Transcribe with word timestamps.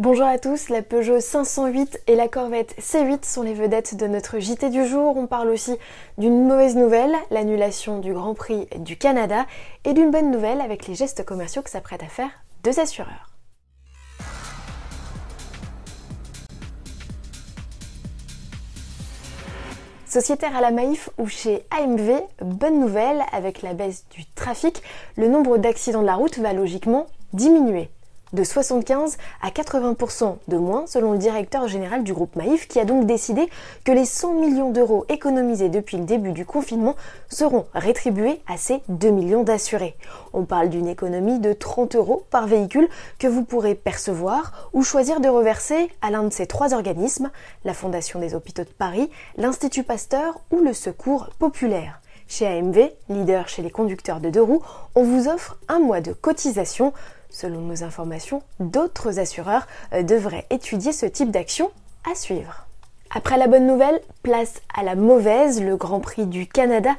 Bonjour 0.00 0.24
à 0.24 0.38
tous, 0.38 0.70
la 0.70 0.80
Peugeot 0.80 1.20
508 1.20 2.04
et 2.06 2.16
la 2.16 2.26
Corvette 2.26 2.74
C8 2.80 3.22
sont 3.22 3.42
les 3.42 3.52
vedettes 3.52 3.96
de 3.96 4.06
notre 4.06 4.38
JT 4.38 4.70
du 4.70 4.86
jour. 4.86 5.14
On 5.18 5.26
parle 5.26 5.50
aussi 5.50 5.76
d'une 6.16 6.48
mauvaise 6.48 6.74
nouvelle, 6.74 7.12
l'annulation 7.30 7.98
du 7.98 8.14
Grand 8.14 8.32
Prix 8.32 8.66
du 8.78 8.96
Canada, 8.96 9.44
et 9.84 9.92
d'une 9.92 10.10
bonne 10.10 10.30
nouvelle 10.30 10.62
avec 10.62 10.86
les 10.86 10.94
gestes 10.94 11.22
commerciaux 11.26 11.60
que 11.60 11.68
s'apprêtent 11.68 12.02
à 12.02 12.06
faire 12.06 12.30
deux 12.64 12.80
assureurs. 12.80 13.28
Sociétaire 20.06 20.56
à 20.56 20.62
la 20.62 20.70
Maïf 20.70 21.10
ou 21.18 21.28
chez 21.28 21.66
AMV, 21.78 22.22
bonne 22.40 22.80
nouvelle, 22.80 23.22
avec 23.32 23.60
la 23.60 23.74
baisse 23.74 24.06
du 24.08 24.24
trafic, 24.34 24.82
le 25.16 25.28
nombre 25.28 25.58
d'accidents 25.58 26.00
de 26.00 26.06
la 26.06 26.14
route 26.14 26.38
va 26.38 26.54
logiquement 26.54 27.04
diminuer 27.34 27.90
de 28.32 28.44
75 28.44 29.16
à 29.42 29.50
80% 29.50 30.36
de 30.48 30.56
moins 30.56 30.86
selon 30.86 31.12
le 31.12 31.18
directeur 31.18 31.68
général 31.68 32.04
du 32.04 32.12
groupe 32.12 32.36
Maïf 32.36 32.68
qui 32.68 32.78
a 32.78 32.84
donc 32.84 33.06
décidé 33.06 33.48
que 33.84 33.92
les 33.92 34.04
100 34.04 34.34
millions 34.34 34.70
d'euros 34.70 35.04
économisés 35.08 35.68
depuis 35.68 35.96
le 35.96 36.04
début 36.04 36.32
du 36.32 36.44
confinement 36.44 36.96
seront 37.28 37.66
rétribués 37.74 38.40
à 38.46 38.56
ces 38.56 38.82
2 38.88 39.10
millions 39.10 39.42
d'assurés. 39.42 39.96
On 40.32 40.44
parle 40.44 40.68
d'une 40.68 40.88
économie 40.88 41.38
de 41.38 41.52
30 41.52 41.96
euros 41.96 42.24
par 42.30 42.46
véhicule 42.46 42.88
que 43.18 43.26
vous 43.26 43.44
pourrez 43.44 43.74
percevoir 43.74 44.70
ou 44.72 44.82
choisir 44.82 45.20
de 45.20 45.28
reverser 45.28 45.90
à 46.02 46.10
l'un 46.10 46.24
de 46.24 46.32
ces 46.32 46.46
trois 46.46 46.74
organismes, 46.74 47.30
la 47.64 47.74
Fondation 47.74 48.20
des 48.20 48.34
hôpitaux 48.34 48.64
de 48.64 48.68
Paris, 48.68 49.10
l'Institut 49.36 49.82
Pasteur 49.82 50.40
ou 50.50 50.60
le 50.60 50.72
Secours 50.72 51.30
populaire. 51.38 51.99
Chez 52.30 52.46
AMV, 52.46 52.92
leader 53.08 53.48
chez 53.48 53.60
les 53.60 53.72
conducteurs 53.72 54.20
de 54.20 54.30
deux 54.30 54.40
roues, 54.40 54.62
on 54.94 55.02
vous 55.02 55.28
offre 55.28 55.58
un 55.68 55.80
mois 55.80 56.00
de 56.00 56.12
cotisation 56.12 56.94
Selon 57.28 57.60
nos 57.60 57.84
informations, 57.84 58.42
d'autres 58.58 59.18
assureurs 59.18 59.66
euh, 59.92 60.02
devraient 60.02 60.46
étudier 60.50 60.92
ce 60.92 61.06
type 61.06 61.30
d'action 61.30 61.70
à 62.10 62.14
suivre. 62.14 62.66
Après 63.12 63.36
la 63.36 63.48
bonne 63.48 63.66
nouvelle, 63.66 64.00
place 64.22 64.62
à 64.76 64.84
la 64.84 64.94
mauvaise, 64.94 65.60
le 65.60 65.76
Grand 65.76 65.98
Prix 66.00 66.26
du 66.26 66.46
Canada 66.46 66.90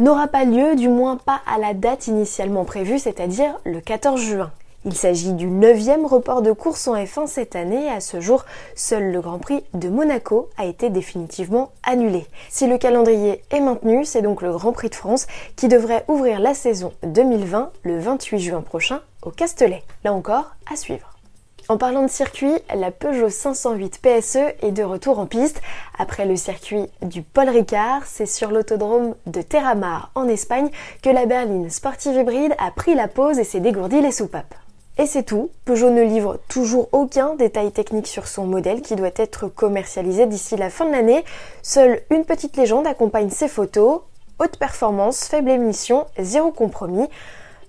n'aura 0.00 0.26
pas 0.26 0.44
lieu, 0.44 0.74
du 0.74 0.88
moins 0.88 1.16
pas 1.16 1.40
à 1.46 1.58
la 1.58 1.74
date 1.74 2.08
initialement 2.08 2.64
prévue, 2.64 2.98
c'est-à-dire 2.98 3.58
le 3.64 3.80
14 3.80 4.20
juin. 4.20 4.50
Il 4.86 4.94
s'agit 4.94 5.34
du 5.34 5.46
neuvième 5.46 6.06
report 6.06 6.40
de 6.40 6.52
course 6.52 6.88
en 6.88 6.96
F1 6.96 7.26
cette 7.26 7.54
année. 7.54 7.90
À 7.90 8.00
ce 8.00 8.18
jour, 8.18 8.46
seul 8.74 9.12
le 9.12 9.20
Grand 9.20 9.38
Prix 9.38 9.62
de 9.74 9.90
Monaco 9.90 10.48
a 10.56 10.64
été 10.64 10.88
définitivement 10.88 11.72
annulé. 11.82 12.26
Si 12.48 12.66
le 12.66 12.78
calendrier 12.78 13.42
est 13.50 13.60
maintenu, 13.60 14.06
c'est 14.06 14.22
donc 14.22 14.40
le 14.40 14.52
Grand 14.52 14.72
Prix 14.72 14.88
de 14.88 14.94
France 14.94 15.26
qui 15.54 15.68
devrait 15.68 16.06
ouvrir 16.08 16.40
la 16.40 16.54
saison 16.54 16.94
2020 17.02 17.72
le 17.82 17.98
28 17.98 18.38
juin 18.38 18.62
prochain 18.62 19.02
au 19.20 19.30
Castellet. 19.30 19.82
Là 20.02 20.14
encore, 20.14 20.56
à 20.72 20.76
suivre. 20.76 21.18
En 21.68 21.76
parlant 21.76 22.02
de 22.02 22.10
circuit, 22.10 22.54
la 22.74 22.90
Peugeot 22.90 23.28
508 23.28 24.00
PSE 24.00 24.38
est 24.62 24.72
de 24.72 24.82
retour 24.82 25.18
en 25.18 25.26
piste. 25.26 25.60
Après 25.98 26.24
le 26.24 26.36
circuit 26.36 26.86
du 27.02 27.20
Paul 27.22 27.50
Ricard, 27.50 28.06
c'est 28.06 28.24
sur 28.24 28.50
l'autodrome 28.50 29.14
de 29.26 29.42
Terramar 29.42 30.10
en 30.14 30.26
Espagne 30.26 30.70
que 31.02 31.10
la 31.10 31.26
berline 31.26 31.68
sportive 31.68 32.16
hybride 32.16 32.54
a 32.58 32.70
pris 32.70 32.94
la 32.94 33.08
pause 33.08 33.38
et 33.38 33.44
s'est 33.44 33.60
dégourdi 33.60 34.00
les 34.00 34.10
soupapes. 34.10 34.54
Et 34.98 35.06
c'est 35.06 35.22
tout, 35.22 35.50
Peugeot 35.64 35.90
ne 35.90 36.02
livre 36.02 36.38
toujours 36.48 36.88
aucun 36.92 37.34
détail 37.34 37.72
technique 37.72 38.06
sur 38.06 38.26
son 38.26 38.46
modèle 38.46 38.82
qui 38.82 38.96
doit 38.96 39.08
être 39.16 39.48
commercialisé 39.48 40.26
d'ici 40.26 40.56
la 40.56 40.68
fin 40.68 40.84
de 40.84 40.92
l'année. 40.92 41.24
Seule 41.62 42.02
une 42.10 42.24
petite 42.24 42.56
légende 42.56 42.86
accompagne 42.86 43.30
ses 43.30 43.48
photos. 43.48 44.00
Haute 44.38 44.58
performance, 44.58 45.24
faible 45.24 45.50
émission, 45.50 46.06
zéro 46.18 46.50
compromis. 46.50 47.08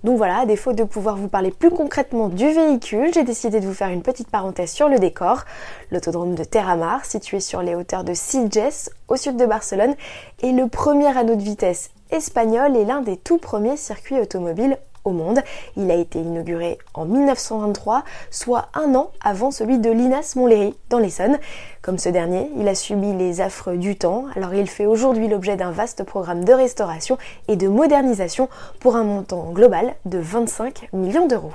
Donc 0.04 0.16
voilà, 0.16 0.40
à 0.40 0.46
défaut 0.46 0.72
de 0.72 0.82
pouvoir 0.82 1.16
vous 1.16 1.28
parler 1.28 1.52
plus 1.52 1.70
concrètement 1.70 2.28
du 2.28 2.48
véhicule, 2.48 3.14
j'ai 3.14 3.22
décidé 3.22 3.60
de 3.60 3.66
vous 3.66 3.74
faire 3.74 3.88
une 3.88 4.02
petite 4.02 4.28
parenthèse 4.28 4.72
sur 4.72 4.88
le 4.88 4.98
décor. 4.98 5.44
L'autodrome 5.92 6.34
de 6.34 6.42
Terramar, 6.42 7.04
situé 7.04 7.38
sur 7.38 7.62
les 7.62 7.76
hauteurs 7.76 8.02
de 8.02 8.12
Sitges, 8.12 8.90
au 9.06 9.16
sud 9.16 9.36
de 9.36 9.46
Barcelone, 9.46 9.94
est 10.42 10.50
le 10.50 10.66
premier 10.66 11.16
anneau 11.16 11.36
de 11.36 11.42
vitesse 11.42 11.90
espagnol 12.10 12.76
et 12.76 12.84
l'un 12.84 13.00
des 13.00 13.16
tout 13.16 13.38
premiers 13.38 13.76
circuits 13.76 14.20
automobiles 14.20 14.76
au 15.04 15.10
monde. 15.10 15.40
Il 15.76 15.90
a 15.90 15.94
été 15.94 16.18
inauguré 16.18 16.78
en 16.94 17.04
1923, 17.04 18.04
soit 18.30 18.68
un 18.74 18.94
an 18.94 19.10
avant 19.22 19.50
celui 19.50 19.78
de 19.78 19.90
Linas 19.90 20.34
Montlhéry 20.36 20.74
dans 20.90 20.98
l'Essonne. 20.98 21.38
Comme 21.82 21.98
ce 21.98 22.08
dernier, 22.08 22.50
il 22.56 22.68
a 22.68 22.74
subi 22.74 23.12
les 23.14 23.40
affres 23.40 23.72
du 23.72 23.96
temps, 23.96 24.26
alors 24.36 24.54
il 24.54 24.68
fait 24.68 24.86
aujourd'hui 24.86 25.28
l'objet 25.28 25.56
d'un 25.56 25.72
vaste 25.72 26.04
programme 26.04 26.44
de 26.44 26.52
restauration 26.52 27.18
et 27.48 27.56
de 27.56 27.68
modernisation 27.68 28.48
pour 28.80 28.96
un 28.96 29.04
montant 29.04 29.50
global 29.52 29.94
de 30.04 30.18
25 30.18 30.88
millions 30.92 31.26
d'euros. 31.26 31.52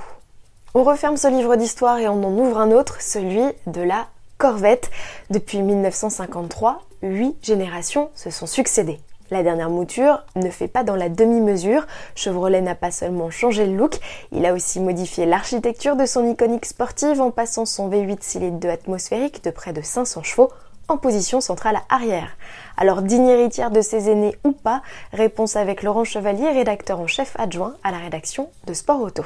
On 0.74 0.84
referme 0.84 1.18
ce 1.18 1.28
livre 1.28 1.56
d'histoire 1.56 1.97
et 1.97 2.07
on 2.07 2.24
en 2.24 2.38
ouvre 2.38 2.59
un 2.59 2.72
autre, 2.72 3.02
celui 3.02 3.41
de 3.66 3.81
la 3.81 4.07
Corvette. 4.38 4.91
Depuis 5.30 5.62
1953, 5.62 6.84
huit 7.02 7.36
générations 7.41 8.09
se 8.13 8.30
sont 8.30 8.46
succédées. 8.46 9.00
La 9.30 9.44
dernière 9.44 9.70
mouture 9.70 10.24
ne 10.36 10.50
fait 10.50 10.70
pas 10.70 10.84
dans 10.84 10.96
la 10.96 11.10
demi-mesure. 11.10 11.86
Chevrolet 12.16 12.62
n'a 12.62 12.76
pas 12.76 12.92
seulement 12.92 13.30
changé 13.30 13.66
le 13.66 13.76
look, 13.76 14.00
il 14.32 14.46
a 14.46 14.54
aussi 14.54 14.80
modifié 14.80 15.26
l'architecture 15.26 15.98
de 15.98 16.06
son 16.06 16.26
iconique 16.26 16.66
sportive 16.66 17.20
en 17.22 17.32
passant 17.32 17.66
son 17.66 17.90
V8 17.90 18.20
cylindre 18.22 18.60
de 18.60 18.70
atmosphérique 18.70 19.44
de 19.44 19.52
près 19.52 19.74
de 19.74 19.82
500 19.82 20.24
chevaux 20.24 20.50
en 20.88 20.98
position 20.98 21.42
centrale 21.42 21.80
arrière. 21.90 22.30
Alors 22.78 23.02
digne 23.02 23.28
héritière 23.28 23.72
de 23.72 23.82
ses 23.82 24.10
aînés 24.10 24.36
ou 24.46 24.54
pas, 24.54 24.82
réponse 25.12 25.58
avec 25.58 25.84
Laurent 25.84 26.06
Chevalier, 26.06 26.50
rédacteur 26.50 27.00
en 27.02 27.08
chef 27.08 27.36
adjoint 27.38 27.74
à 27.84 27.92
la 27.92 27.98
rédaction 27.98 28.50
de 28.66 28.74
Sport 28.74 29.02
Auto. 29.02 29.24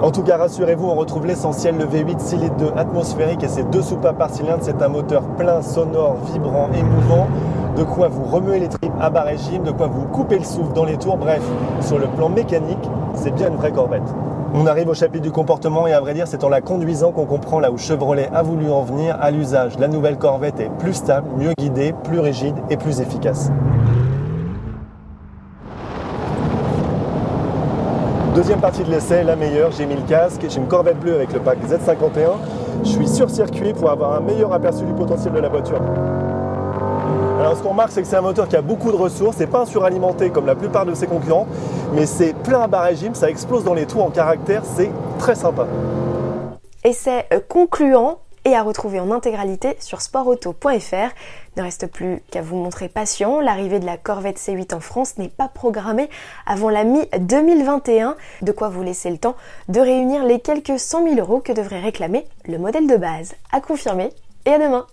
En 0.00 0.10
tout 0.10 0.22
cas, 0.22 0.36
rassurez-vous, 0.36 0.86
on 0.86 0.94
retrouve 0.94 1.26
l'essentiel, 1.26 1.76
le 1.76 1.84
V8 1.86 2.18
cylindre 2.20 2.56
de 2.56 2.78
atmosphérique 2.78 3.42
et 3.42 3.48
ses 3.48 3.64
deux 3.64 3.82
soupapes 3.82 4.18
par 4.18 4.30
cylindre. 4.30 4.62
C'est 4.62 4.80
un 4.82 4.88
moteur 4.88 5.22
plein, 5.36 5.62
sonore, 5.62 6.16
vibrant, 6.32 6.70
émouvant 6.72 7.26
de 7.76 7.84
quoi 7.84 8.08
vous 8.08 8.24
remuer 8.24 8.58
les 8.58 8.68
tripes 8.68 8.92
à 9.00 9.10
bas 9.10 9.22
régime, 9.22 9.62
de 9.62 9.70
quoi 9.70 9.86
vous 9.86 10.06
couper 10.06 10.38
le 10.38 10.44
souffle 10.44 10.72
dans 10.72 10.84
les 10.84 10.96
tours. 10.96 11.18
Bref, 11.18 11.42
sur 11.80 11.98
le 11.98 12.06
plan 12.06 12.28
mécanique, 12.28 12.90
c'est 13.14 13.34
bien 13.34 13.48
une 13.48 13.56
vraie 13.56 13.72
corvette. 13.72 14.02
On 14.54 14.66
arrive 14.66 14.88
au 14.88 14.94
chapitre 14.94 15.22
du 15.22 15.32
comportement 15.32 15.86
et 15.86 15.92
à 15.92 16.00
vrai 16.00 16.14
dire, 16.14 16.26
c'est 16.26 16.42
en 16.42 16.48
la 16.48 16.62
conduisant 16.62 17.12
qu'on 17.12 17.26
comprend 17.26 17.60
là 17.60 17.70
où 17.70 17.76
Chevrolet 17.76 18.30
a 18.32 18.42
voulu 18.42 18.70
en 18.70 18.82
venir 18.82 19.16
à 19.20 19.30
l'usage. 19.30 19.78
La 19.78 19.88
nouvelle 19.88 20.16
Corvette 20.16 20.60
est 20.60 20.70
plus 20.78 20.94
stable, 20.94 21.28
mieux 21.36 21.52
guidée, 21.58 21.92
plus 22.04 22.20
rigide 22.20 22.54
et 22.70 22.78
plus 22.78 23.00
efficace. 23.00 23.50
Deuxième 28.34 28.60
partie 28.60 28.84
de 28.84 28.90
l'essai, 28.90 29.24
la 29.24 29.36
meilleure, 29.36 29.72
j'ai 29.72 29.86
mis 29.86 29.96
le 29.96 30.02
casque, 30.02 30.44
j'ai 30.48 30.58
une 30.58 30.68
Corvette 30.68 31.00
bleue 31.00 31.14
avec 31.14 31.32
le 31.32 31.40
pack 31.40 31.58
Z51. 31.66 32.32
Je 32.84 32.88
suis 32.88 33.08
sur 33.08 33.28
circuit 33.28 33.72
pour 33.74 33.90
avoir 33.90 34.14
un 34.14 34.20
meilleur 34.20 34.52
aperçu 34.52 34.84
du 34.84 34.92
potentiel 34.92 35.34
de 35.34 35.40
la 35.40 35.48
voiture. 35.48 35.80
Ce 37.56 37.62
qu'on 37.62 37.70
remarque, 37.70 37.92
c'est 37.92 38.02
que 38.02 38.08
c'est 38.08 38.16
un 38.16 38.22
moteur 38.22 38.48
qui 38.48 38.56
a 38.56 38.60
beaucoup 38.60 38.92
de 38.92 38.96
ressources, 38.96 39.36
c'est 39.38 39.46
pas 39.46 39.60
un 39.60 39.66
suralimenté 39.66 40.28
comme 40.28 40.44
la 40.44 40.54
plupart 40.54 40.84
de 40.84 40.94
ses 40.94 41.06
concurrents, 41.06 41.46
mais 41.94 42.04
c'est 42.04 42.34
plein 42.34 42.60
à 42.60 42.66
bas 42.66 42.82
régime, 42.82 43.14
ça 43.14 43.30
explose 43.30 43.64
dans 43.64 43.72
les 43.72 43.86
trous 43.86 44.02
en 44.02 44.10
caractère, 44.10 44.62
c'est 44.64 44.90
très 45.18 45.34
sympa. 45.34 45.66
Essai 46.84 47.24
euh, 47.32 47.40
concluant 47.48 48.18
et 48.44 48.54
à 48.54 48.62
retrouver 48.62 49.00
en 49.00 49.10
intégralité 49.10 49.76
sur 49.80 50.02
sportauto.fr. 50.02 51.14
Ne 51.56 51.62
reste 51.62 51.86
plus 51.86 52.22
qu'à 52.30 52.42
vous 52.42 52.56
montrer 52.56 52.88
patient. 52.88 53.40
L'arrivée 53.40 53.80
de 53.80 53.86
la 53.86 53.96
Corvette 53.96 54.38
C8 54.38 54.74
en 54.74 54.80
France 54.80 55.16
n'est 55.16 55.28
pas 55.28 55.48
programmée 55.48 56.08
avant 56.46 56.68
la 56.68 56.84
mi-2021. 56.84 58.14
De 58.42 58.52
quoi 58.52 58.68
vous 58.68 58.82
laisser 58.82 59.10
le 59.10 59.18
temps 59.18 59.34
de 59.68 59.80
réunir 59.80 60.24
les 60.24 60.38
quelques 60.38 60.78
100 60.78 61.08
000 61.08 61.18
euros 61.18 61.40
que 61.40 61.52
devrait 61.52 61.80
réclamer 61.80 62.26
le 62.46 62.58
modèle 62.58 62.86
de 62.86 62.96
base. 62.96 63.34
À 63.50 63.60
confirmer 63.60 64.10
et 64.44 64.50
à 64.50 64.58
demain 64.58 64.86